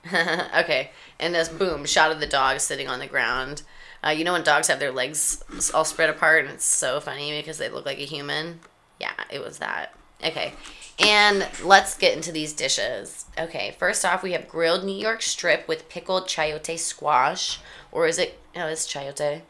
[0.13, 0.91] okay.
[1.19, 3.63] And this boom, shot of the dog sitting on the ground.
[4.03, 5.43] Uh, you know when dogs have their legs
[5.73, 8.59] all spread apart and it's so funny because they look like a human?
[8.99, 9.93] Yeah, it was that.
[10.23, 10.53] Okay.
[10.99, 13.25] And let's get into these dishes.
[13.37, 17.59] Okay, first off, we have grilled New York strip with pickled chayote squash.
[17.91, 18.39] Or is it?
[18.55, 19.41] No, it's chayote.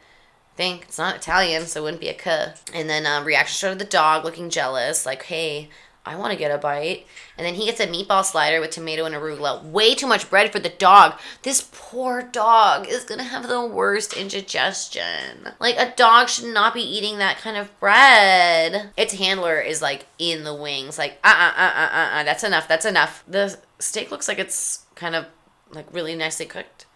[0.52, 2.52] I think it's not Italian, so it wouldn't be a k.
[2.74, 5.70] And then um, reaction shot of the dog looking jealous, like, hey,
[6.04, 7.06] I want to get a bite.
[7.38, 9.62] And then he gets a meatball slider with tomato and arugula.
[9.62, 11.18] Way too much bread for the dog.
[11.42, 15.50] This poor dog is going to have the worst indigestion.
[15.60, 18.90] Like, a dog should not be eating that kind of bread.
[18.96, 22.42] Its handler is like in the wings, like, uh uh uh uh uh, uh that's
[22.44, 23.22] enough, that's enough.
[23.28, 25.26] The steak looks like it's kind of
[25.70, 26.86] like really nicely cooked.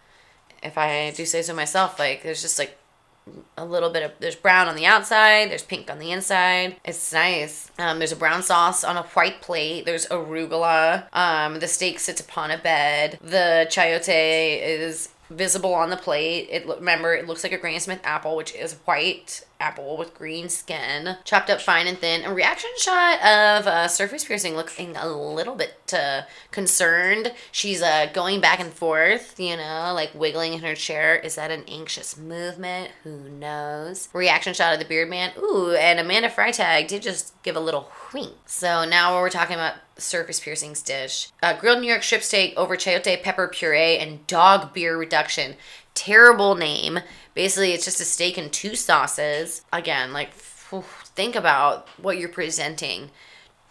[0.61, 2.77] If I do say so myself, like, there's just like
[3.57, 6.75] a little bit of there's brown on the outside there's pink on the inside.
[6.85, 7.71] It's nice.
[7.79, 9.85] Um, there's a brown sauce on a white plate.
[9.85, 11.13] There's arugula.
[11.13, 13.19] Um, the steak sits upon a bed.
[13.21, 16.47] The chayote is visible on the plate.
[16.51, 20.49] It remember it looks like a Granny Smith apple, which is white apple with green
[20.49, 22.23] skin, chopped up fine and thin.
[22.23, 27.33] A reaction shot of uh, surface piercing looking a little bit uh, concerned.
[27.51, 31.15] She's uh, going back and forth, you know, like wiggling in her chair.
[31.15, 32.91] Is that an anxious movement?
[33.03, 34.09] Who knows?
[34.13, 35.31] Reaction shot of the beard man.
[35.37, 38.33] Ooh, and Amanda Freitag did just give a little wink.
[38.45, 41.29] So now we're talking about surface piercings dish.
[41.41, 45.55] Uh, grilled New York strip steak over chayote pepper puree and dog beer reduction.
[45.97, 46.99] Terrible name.
[47.33, 49.63] Basically, it's just a steak and two sauces.
[49.73, 53.09] Again, like, think about what you're presenting.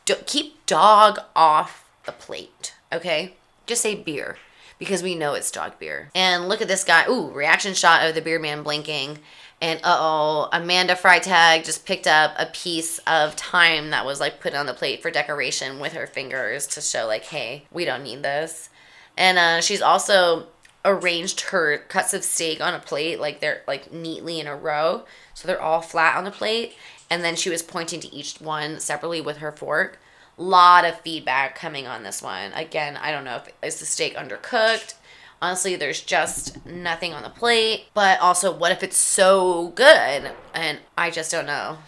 [0.05, 3.35] Do- keep dog off the plate, okay?
[3.65, 4.39] Just say beer
[4.81, 6.11] because we know it's dog beer.
[6.17, 7.09] And look at this guy.
[7.09, 9.19] Ooh, reaction shot of the beer man blinking.
[9.61, 14.41] And uh oh, Amanda Freitag just picked up a piece of thyme that was like
[14.41, 18.03] put on the plate for decoration with her fingers to show, like, hey, we don't
[18.03, 18.69] need this.
[19.17, 20.49] And uh, she's also
[20.87, 25.05] arranged her cuts of steak on a plate, like they're like neatly in a row.
[25.35, 26.75] So they're all flat on the plate.
[27.11, 29.99] And then she was pointing to each one separately with her fork.
[30.39, 32.53] Lot of feedback coming on this one.
[32.53, 34.95] Again, I don't know if is the steak undercooked
[35.41, 40.79] honestly there's just nothing on the plate but also what if it's so good and
[40.97, 41.79] i just don't know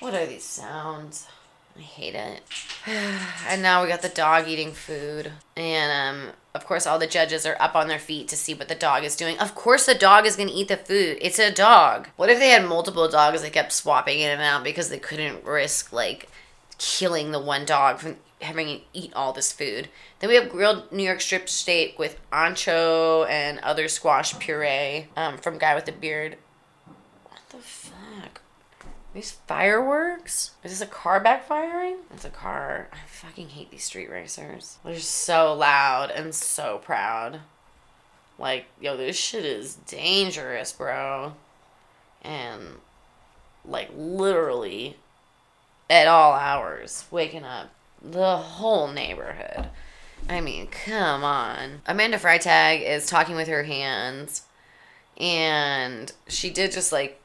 [0.00, 1.28] what are these sounds
[1.76, 2.42] i hate it
[3.48, 7.44] and now we got the dog eating food and um of course all the judges
[7.44, 9.94] are up on their feet to see what the dog is doing of course the
[9.94, 13.08] dog is going to eat the food it's a dog what if they had multiple
[13.08, 16.28] dogs that kept swapping in and out because they couldn't risk like
[16.78, 19.88] killing the one dog from having to eat all this food.
[20.20, 25.38] Then we have grilled New York strip steak with ancho and other squash puree um,
[25.38, 26.36] from Guy with the Beard.
[29.14, 30.50] These fireworks?
[30.64, 31.98] Is this a car backfiring?
[32.12, 32.88] It's a car.
[32.92, 34.78] I fucking hate these street racers.
[34.84, 37.40] They're so loud and so proud.
[38.40, 41.34] Like, yo, this shit is dangerous, bro.
[42.22, 42.80] And,
[43.64, 44.96] like, literally
[45.88, 47.70] at all hours waking up
[48.02, 49.68] the whole neighborhood.
[50.28, 51.82] I mean, come on.
[51.86, 54.42] Amanda Freitag is talking with her hands,
[55.18, 57.20] and she did just like,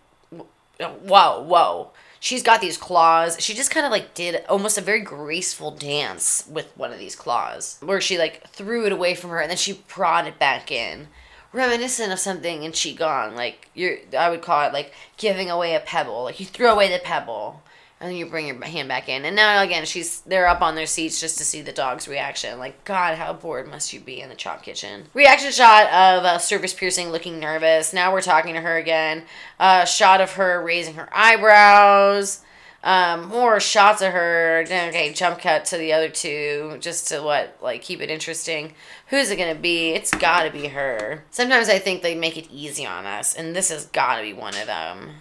[0.79, 1.91] whoa, whoa.
[2.19, 3.37] She's got these claws.
[3.39, 7.15] She just kind of like did almost a very graceful dance with one of these
[7.15, 10.71] claws, where she like threw it away from her and then she prodded it back
[10.71, 11.07] in,
[11.53, 13.35] reminiscent of something in Qigong.
[13.35, 16.23] Like you're, I would call it like giving away a pebble.
[16.23, 17.63] Like you throw away the pebble
[18.01, 19.25] and you bring your hand back in.
[19.25, 22.57] And now again, she's they're up on their seats just to see the dog's reaction.
[22.59, 25.05] Like, God, how bored must you be in the chop kitchen?
[25.13, 27.93] Reaction shot of uh, Surface Piercing looking nervous.
[27.93, 29.23] Now we're talking to her again.
[29.59, 32.41] Uh, shot of her raising her eyebrows.
[32.81, 34.63] Um, more shots of her.
[34.65, 38.73] Okay, jump cut to the other two, just to what, like, keep it interesting.
[39.07, 39.89] Who's it gonna be?
[39.89, 41.25] It's gotta be her.
[41.29, 44.55] Sometimes I think they make it easy on us, and this has gotta be one
[44.55, 45.15] of them.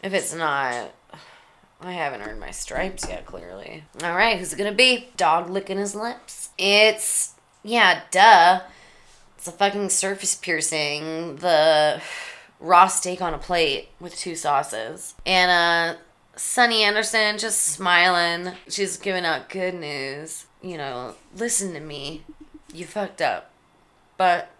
[0.00, 0.92] If it's not,
[1.80, 3.84] I haven't earned my stripes yet, clearly.
[4.02, 5.08] All right, who's it gonna be?
[5.16, 6.50] Dog licking his lips.
[6.58, 8.60] It's, yeah, duh.
[9.36, 11.36] It's a fucking surface piercing.
[11.36, 12.02] The
[12.58, 15.14] raw steak on a plate with two sauces.
[15.24, 15.98] And uh
[16.34, 18.54] Sunny Anderson just smiling.
[18.68, 20.46] She's giving out good news.
[20.62, 22.24] You know, listen to me.
[22.72, 23.50] You fucked up.
[24.16, 24.50] But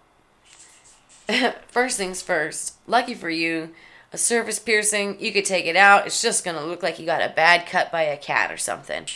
[1.68, 3.70] first things first, lucky for you,
[4.12, 6.07] a surface piercing, you could take it out.
[6.07, 9.07] It's just gonna look like you got a bad cut by a cat or something.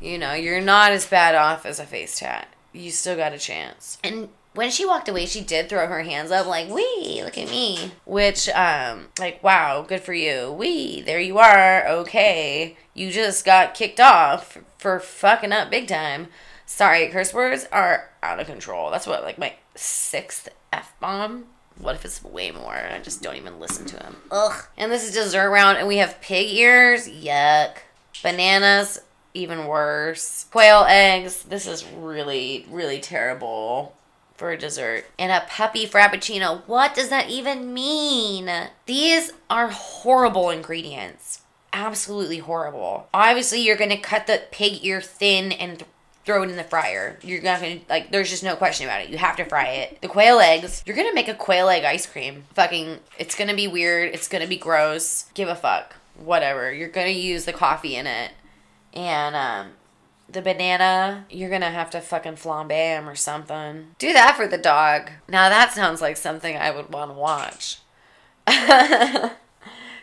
[0.00, 2.48] You know, you're not as bad off as a face tat.
[2.72, 3.98] You still got a chance.
[4.02, 7.50] And when she walked away, she did throw her hands up like, "Wee, look at
[7.50, 10.50] me." Which, um, like, wow, good for you.
[10.50, 11.86] Wee, there you are.
[11.86, 16.28] Okay, you just got kicked off for fucking up big time.
[16.66, 18.90] Sorry, curse words are out of control.
[18.90, 21.46] That's what like my sixth f bomb.
[21.80, 22.74] What if it's way more?
[22.74, 24.16] I just don't even listen to him.
[24.30, 24.64] Ugh.
[24.76, 27.08] And this is dessert round, and we have pig ears.
[27.08, 27.78] Yuck.
[28.22, 29.00] Bananas.
[29.32, 30.46] Even worse.
[30.50, 31.44] Quail eggs.
[31.44, 33.94] This is really, really terrible
[34.34, 35.04] for a dessert.
[35.18, 36.62] And a puppy frappuccino.
[36.66, 38.50] What does that even mean?
[38.86, 41.42] These are horrible ingredients.
[41.72, 43.08] Absolutely horrible.
[43.14, 45.84] Obviously, you're to cut the pig ear thin and
[46.24, 47.18] throw it in the fryer.
[47.22, 48.10] You're not gonna like.
[48.10, 49.10] There's just no question about it.
[49.10, 50.00] You have to fry it.
[50.00, 50.82] The quail eggs.
[50.86, 52.44] You're gonna make a quail egg ice cream.
[52.54, 52.98] Fucking.
[53.18, 54.14] It's gonna be weird.
[54.14, 55.26] It's gonna be gross.
[55.34, 55.96] Give a fuck.
[56.16, 56.72] Whatever.
[56.72, 58.32] You're gonna use the coffee in it,
[58.92, 59.72] and um,
[60.28, 61.26] the banana.
[61.30, 63.94] You're gonna have to fucking flambe them or something.
[63.98, 65.10] Do that for the dog.
[65.28, 67.78] Now that sounds like something I would want to watch.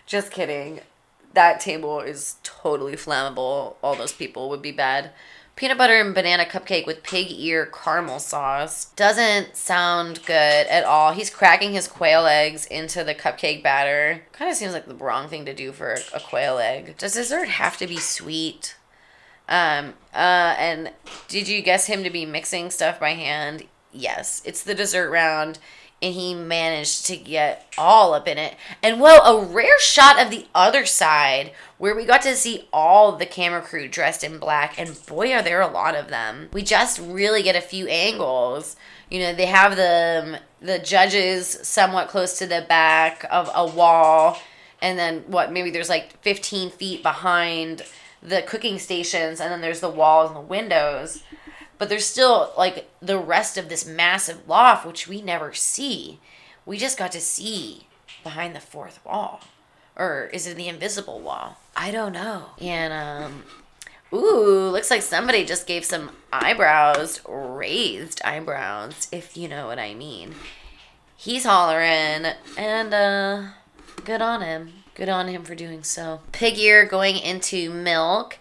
[0.05, 0.81] just kidding.
[1.33, 3.75] That table is totally flammable.
[3.83, 5.11] All those people would be bad
[5.57, 8.85] peanut butter and banana cupcake with pig ear caramel sauce.
[8.95, 11.11] Doesn't sound good at all.
[11.11, 14.21] He's cracking his quail eggs into the cupcake batter.
[14.31, 16.95] Kind of seems like the wrong thing to do for a quail egg.
[16.97, 18.77] Does dessert have to be sweet?
[19.49, 20.91] Um, uh, and
[21.27, 23.63] did you guess him to be mixing stuff by hand?
[23.91, 25.57] Yes, it's the dessert round
[26.01, 28.55] and he managed to get all up in it.
[28.83, 33.13] And well, a rare shot of the other side where we got to see all
[33.13, 36.49] the camera crew dressed in black, and boy, are there a lot of them.
[36.53, 38.75] We just really get a few angles.
[39.09, 43.65] You know, they have the um, the judges somewhat close to the back of a
[43.65, 44.39] wall,
[44.81, 45.51] and then what?
[45.51, 47.83] Maybe there's like 15 feet behind
[48.21, 51.23] the cooking stations, and then there's the walls and the windows
[51.77, 56.19] but there's still like the rest of this massive loft which we never see.
[56.65, 57.87] We just got to see
[58.23, 59.41] behind the fourth wall.
[59.95, 61.57] Or is it the invisible wall?
[61.75, 62.47] I don't know.
[62.59, 63.43] And um
[64.13, 69.93] ooh looks like somebody just gave some eyebrows raised eyebrows if you know what i
[69.93, 70.35] mean.
[71.15, 73.43] He's hollering and uh
[74.05, 74.73] good on him.
[74.93, 76.21] Good on him for doing so.
[76.31, 78.37] Pig ear going into milk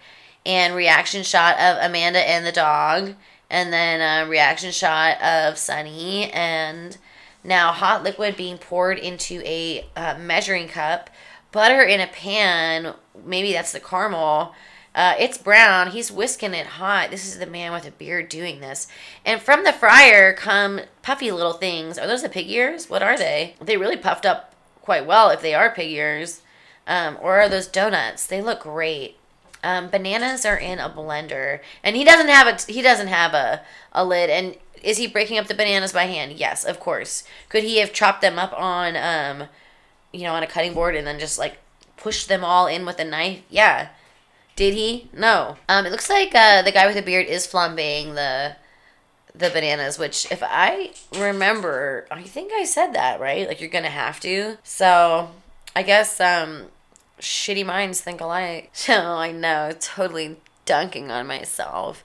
[0.47, 3.15] and reaction shot of Amanda and the dog,
[3.51, 6.97] and then a reaction shot of Sunny, and
[7.43, 11.11] now hot liquid being poured into a uh, measuring cup,
[11.53, 12.95] butter in a pan.
[13.25, 14.55] Maybe that's the caramel.
[14.95, 15.91] Uh, it's brown.
[15.91, 17.11] He's whisking it hot.
[17.11, 18.89] This is the man with a beard doing this.
[19.27, 21.99] And from the fryer come puffy little things.
[21.99, 22.89] Are those the pig ears?
[22.89, 23.57] What are they?
[23.61, 26.41] They really puffed up quite well if they are pig ears.
[26.87, 28.27] Um, or are those donuts?
[28.27, 29.16] They look great.
[29.67, 33.63] Um, bananas are in a blender, and he doesn't have a he doesn't have a
[33.93, 34.31] a lid.
[34.31, 36.33] And is he breaking up the bananas by hand?
[36.33, 37.25] Yes, of course.
[37.49, 39.49] Could he have chopped them up on um,
[40.13, 41.59] you know, on a cutting board and then just like
[41.97, 43.43] pushed them all in with a knife?
[43.51, 43.89] Yeah.
[44.55, 45.11] Did he?
[45.13, 45.57] No.
[45.69, 48.57] Um, it looks like uh, the guy with the beard is flambeing the
[49.35, 53.47] the bananas, which if I remember, I think I said that right.
[53.47, 54.57] Like you're gonna have to.
[54.63, 55.31] So
[55.75, 56.69] I guess um,
[57.21, 58.71] shitty minds think alike.
[58.75, 62.05] So I know, totally dunking on myself.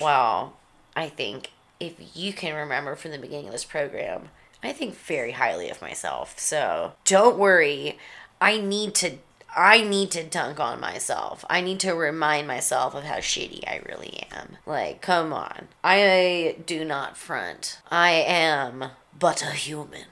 [0.00, 0.54] Well,
[0.94, 4.28] I think if you can remember from the beginning of this program,
[4.62, 6.38] I think very highly of myself.
[6.38, 7.98] So don't worry.
[8.40, 9.18] I need to
[9.56, 11.44] I need to dunk on myself.
[11.50, 14.58] I need to remind myself of how shitty I really am.
[14.64, 15.68] Like, come on.
[15.82, 17.80] I do not front.
[17.90, 20.06] I am but a human.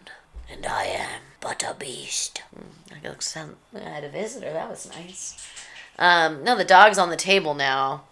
[0.51, 2.43] And I am but a beast.
[2.57, 2.78] Mm.
[2.93, 3.01] I.
[3.75, 4.53] I had a visitor.
[4.53, 5.47] That was nice.
[5.99, 8.05] Um, no, the dog's on the table now.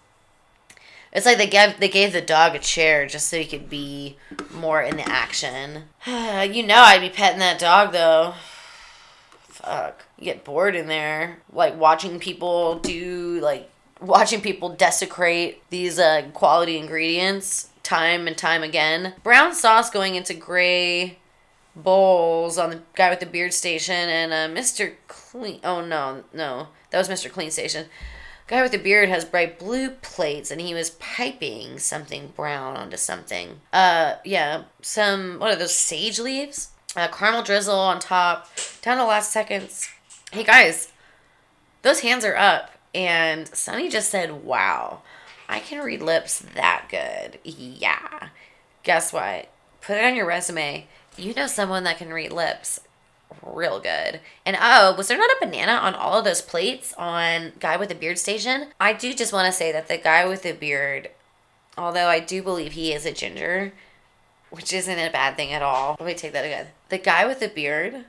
[1.12, 4.16] It's like they gave they gave the dog a chair just so he could be
[4.52, 5.84] more in the action.
[6.06, 8.34] you know, I'd be petting that dog though.
[9.48, 13.70] Fuck, you get bored in there, like watching people do like
[14.00, 19.14] watching people desecrate these uh, quality ingredients time and time again.
[19.22, 21.18] Brown sauce going into gray
[21.76, 24.94] bowls on the guy with the beard station and uh, Mr.
[25.06, 25.60] Clean.
[25.62, 27.30] Oh no, no, that was Mr.
[27.30, 27.86] Clean station.
[28.48, 32.96] Guy with the beard has bright blue plates and he was piping something brown onto
[32.96, 33.60] something.
[33.72, 36.70] Uh, yeah, some what are those sage leaves?
[36.96, 38.48] A caramel drizzle on top,
[38.80, 39.88] down to last seconds.
[40.32, 40.92] Hey guys,
[41.82, 42.70] those hands are up.
[42.94, 45.02] And Sunny just said, wow,
[45.48, 47.38] I can read lips that good.
[47.44, 48.28] Yeah.
[48.82, 49.50] Guess what?
[49.82, 50.86] Put it on your resume.
[51.16, 52.80] You know someone that can read lips
[53.42, 54.20] real good.
[54.44, 57.88] And oh, was there not a banana on all of those plates on Guy with
[57.88, 58.68] the Beard Station?
[58.78, 61.10] I do just want to say that the guy with the beard,
[61.76, 63.72] although I do believe he is a ginger,
[64.50, 65.96] which isn't a bad thing at all.
[65.98, 66.68] Let me take that again.
[66.88, 68.04] The guy with the beard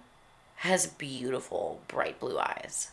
[0.57, 2.91] has beautiful bright blue eyes.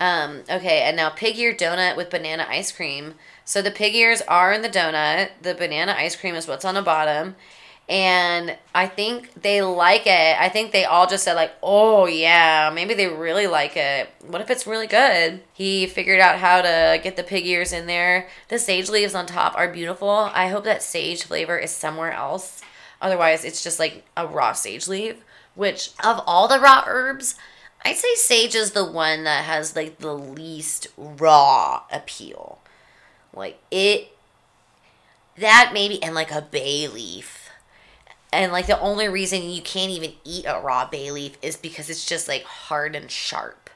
[0.00, 3.14] Um, okay, and now pig ear donut with banana ice cream.
[3.44, 5.30] So the pig ears are in the donut.
[5.40, 7.36] The banana ice cream is what's on the bottom
[7.88, 10.40] and I think they like it.
[10.40, 14.08] I think they all just said like, "Oh yeah, maybe they really like it.
[14.26, 17.86] What if it's really good?" He figured out how to get the pig ears in
[17.86, 18.28] there.
[18.48, 20.30] The sage leaves on top are beautiful.
[20.32, 22.62] I hope that sage flavor is somewhere else.
[23.02, 25.16] Otherwise, it's just like a raw sage leaf,
[25.54, 27.34] which of all the raw herbs,
[27.84, 32.60] I'd say sage is the one that has like the least raw appeal.
[33.34, 34.10] Like it
[35.36, 37.33] that maybe and like a bay leaf
[38.34, 41.88] and like the only reason you can't even eat a raw bay leaf is because
[41.88, 43.70] it's just like hard and sharp.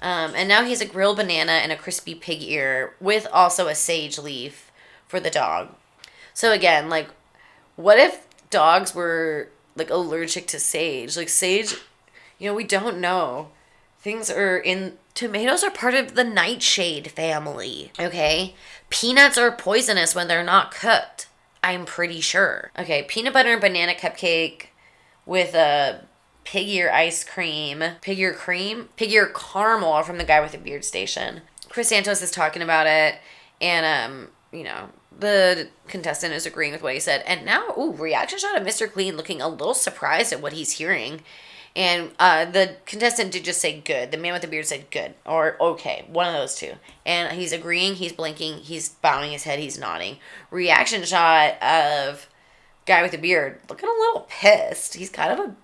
[0.00, 3.66] Um, and now he has a grilled banana and a crispy pig ear with also
[3.66, 4.70] a sage leaf
[5.06, 5.74] for the dog.
[6.34, 7.08] So again, like,
[7.76, 11.16] what if dogs were like allergic to sage?
[11.16, 11.74] Like sage,
[12.38, 13.50] you know, we don't know.
[14.00, 17.90] Things are in tomatoes are part of the nightshade family.
[17.98, 18.54] Okay,
[18.90, 21.26] peanuts are poisonous when they're not cooked.
[21.62, 22.70] I'm pretty sure.
[22.78, 24.66] Okay, peanut butter and banana cupcake
[25.24, 26.04] with a
[26.44, 30.58] pig ear ice cream, pig ear cream, pig ear caramel from the guy with the
[30.58, 31.42] beard station.
[31.68, 33.16] Chris Santos is talking about it,
[33.60, 37.22] and um, you know, the contestant is agreeing with what he said.
[37.26, 38.90] And now, ooh, reaction shot of Mr.
[38.90, 41.22] Clean looking a little surprised at what he's hearing.
[41.76, 44.10] And uh, the contestant did just say good.
[44.10, 46.72] The man with the beard said good or okay, one of those two.
[47.04, 50.16] And he's agreeing, he's blinking, he's bowing his head, he's nodding.
[50.50, 52.28] Reaction shot of
[52.86, 54.94] guy with the beard looking a little pissed.
[54.94, 55.54] He's kind of a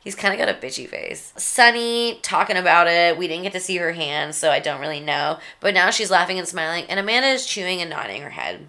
[0.00, 1.32] he's kind of got a bitchy face.
[1.36, 3.16] Sunny talking about it.
[3.16, 5.38] We didn't get to see her hand, so I don't really know.
[5.60, 8.68] But now she's laughing and smiling, and Amanda is chewing and nodding her head.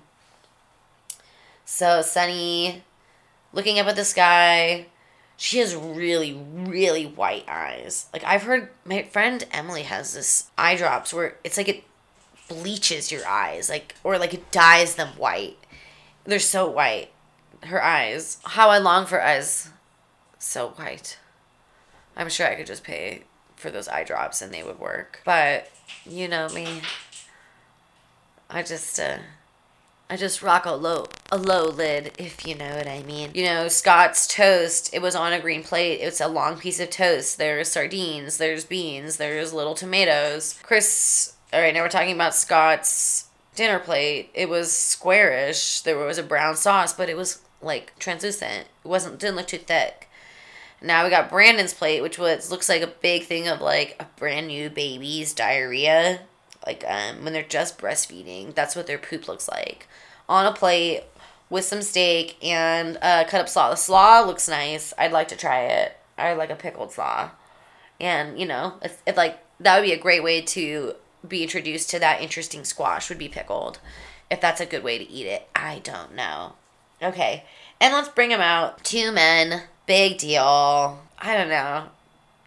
[1.66, 2.84] So Sunny
[3.52, 4.86] looking up at the sky
[5.38, 8.08] she has really, really white eyes.
[8.12, 11.84] Like I've heard my friend Emily has this eye drops where it's like it
[12.50, 15.58] bleaches your eyes, like or like it dyes them white.
[16.26, 17.12] They're so white.
[17.64, 18.40] Her eyes.
[18.44, 19.70] How I long for eyes
[20.40, 21.20] so white.
[22.16, 23.22] I'm sure I could just pay
[23.56, 25.22] for those eye drops and they would work.
[25.24, 25.72] But
[26.04, 26.82] you know me.
[28.50, 29.20] I just uh
[30.10, 33.32] I just rock a low a low lid, if you know what I mean.
[33.34, 35.98] You know, Scott's toast, it was on a green plate.
[35.98, 37.38] It's a long piece of toast.
[37.38, 40.58] There's sardines, there's beans, there's little tomatoes.
[40.64, 44.30] Chris Alright, now we're talking about Scott's dinner plate.
[44.34, 45.82] It was squarish.
[45.82, 48.68] There was a brown sauce, but it was like translucent.
[48.84, 50.10] It wasn't didn't look too thick.
[50.82, 54.06] Now we got Brandon's plate, which was looks like a big thing of like a
[54.18, 56.22] brand new baby's diarrhea
[56.68, 58.54] like um, when they're just breastfeeding.
[58.54, 59.88] That's what their poop looks like
[60.28, 61.04] on a plate
[61.50, 63.70] with some steak and uh, cut up slaw.
[63.70, 64.94] The slaw looks nice.
[64.98, 65.98] I'd like to try it.
[66.18, 67.32] I like a pickled slaw,
[68.00, 70.96] and you know, if, if like that would be a great way to
[71.28, 73.80] be introduced to that interesting squash would be pickled.
[74.30, 76.54] If that's a good way to eat it, I don't know.
[77.02, 77.46] Okay,
[77.80, 78.84] and let's bring them out.
[78.84, 81.00] Two men, big deal.
[81.20, 81.90] I don't know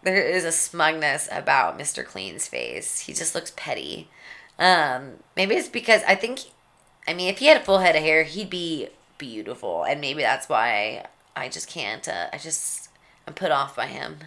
[0.03, 2.05] there is a smugness about Mr.
[2.05, 2.99] Clean's face.
[3.01, 4.09] He just looks petty.
[4.57, 6.39] Um, maybe it's because I think,
[7.07, 10.21] I mean, if he had a full head of hair, he'd be beautiful, and maybe
[10.21, 12.07] that's why I just can't.
[12.07, 12.89] Uh, I just
[13.27, 14.17] I'm put off by him.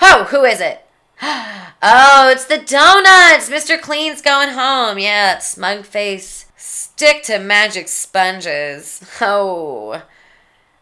[0.00, 0.84] Oh, who is it?
[1.82, 3.48] Oh, it's the donuts.
[3.48, 3.80] Mr.
[3.80, 4.98] Clean's going home.
[4.98, 6.44] Yeah, smug face.
[6.54, 9.02] Stick to magic sponges.
[9.22, 10.02] Oh.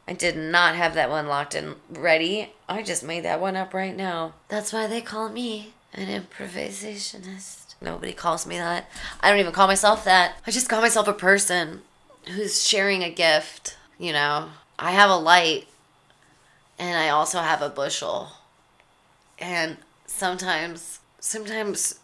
[0.08, 2.54] I did not have that one locked and ready.
[2.66, 4.32] I just made that one up right now.
[4.48, 7.74] That's why they call me an improvisationist.
[7.82, 8.88] Nobody calls me that.
[9.20, 10.36] I don't even call myself that.
[10.46, 11.82] I just call myself a person
[12.30, 13.76] who's sharing a gift.
[13.98, 14.48] You know,
[14.78, 15.68] I have a light
[16.78, 18.30] and I also have a bushel.
[19.38, 22.00] And sometimes, sometimes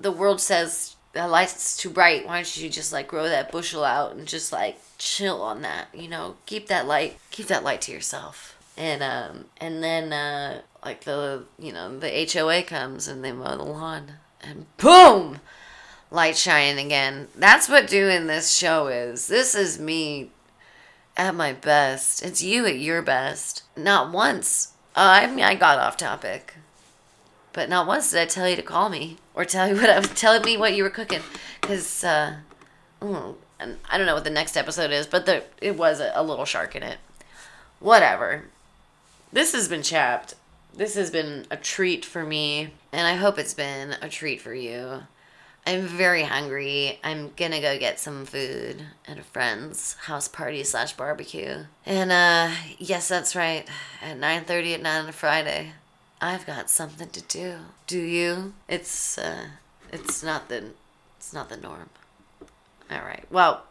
[0.00, 2.26] the world says the light's too bright.
[2.26, 5.88] Why don't you just like grow that bushel out and just like chill on that,
[5.94, 8.58] you know, keep that light, keep that light to yourself.
[8.76, 13.56] And um and then uh like the you know, the HOA comes and they mow
[13.56, 14.12] the lawn
[14.42, 15.40] and boom,
[16.10, 17.28] light shining again.
[17.34, 19.26] That's what doing this show is.
[19.26, 20.30] This is me
[21.16, 22.22] at my best.
[22.22, 23.62] It's you at your best.
[23.74, 24.74] Not once.
[24.94, 26.54] Uh, I mean, I got off topic,
[27.56, 29.98] but not once did I tell you to call me or tell you what I
[29.98, 31.22] was telling me what you were cooking,
[31.60, 32.36] because uh,
[33.00, 36.22] and I don't know what the next episode is, but the it was a, a
[36.22, 36.98] little shark in it.
[37.80, 38.44] Whatever.
[39.32, 40.34] This has been chapped.
[40.74, 44.54] This has been a treat for me, and I hope it's been a treat for
[44.54, 45.04] you.
[45.66, 47.00] I'm very hungry.
[47.02, 51.64] I'm gonna go get some food at a friend's house party slash barbecue.
[51.86, 53.66] And uh yes, that's right.
[54.02, 55.72] At 9:30 at night on a Friday,
[56.20, 57.56] I've got something to do.
[57.86, 58.54] Do you?
[58.68, 59.48] It's uh
[59.92, 60.72] it's not the
[61.18, 61.90] it's not the norm.
[62.90, 63.24] All right.
[63.30, 63.64] Well,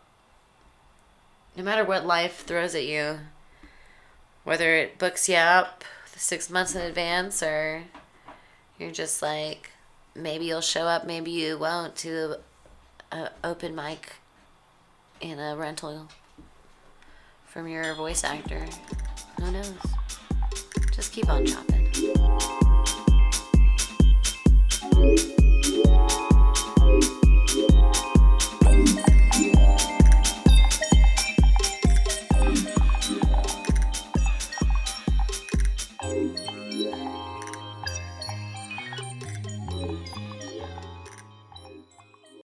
[1.56, 3.20] no matter what life throws at you,
[4.44, 5.84] whether it books you up
[6.16, 7.84] 6 months in advance or
[8.78, 9.72] you're just like
[10.14, 12.38] maybe you'll show up, maybe you won't to
[13.12, 14.14] a open mic
[15.22, 16.10] in a rental
[17.48, 18.66] from your voice actor.
[19.40, 19.74] Who knows?
[20.96, 21.76] Just keep on chopping.